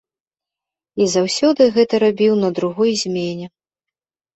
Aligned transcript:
І 1.05 1.07
заўсёды 1.17 1.69
гэта 1.77 2.03
рабіў 2.07 2.33
на 2.43 2.49
другой 2.59 2.91
змене. 3.07 3.53